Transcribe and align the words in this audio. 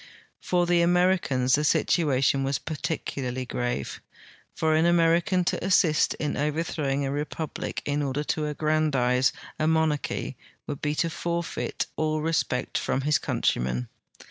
For 0.39 0.65
the 0.65 0.81
Ameri 0.81 1.21
cans 1.21 1.53
the 1.53 1.63
situation 1.63 2.43
was 2.43 2.57
particularly 2.57 3.45
grave. 3.45 4.01
For 4.55 4.73
an 4.73 4.87
American 4.87 5.43
to 5.43 5.63
assist 5.63 6.15
in 6.15 6.35
overthrowing 6.35 7.05
a 7.05 7.11
republic 7.11 7.83
in 7.85 8.01
order 8.01 8.23
to 8.23 8.47
aggrandize 8.47 9.31
a 9.59 9.67
mon 9.67 9.91
arch 9.91 10.07
v 10.07 10.37
would 10.65 10.83
l)e 10.83 10.95
to 10.95 11.09
forfeit 11.11 11.85
all 11.97 12.19
respect 12.21 12.79
from 12.79 13.01
his 13.01 13.19
countrymen. 13.19 13.89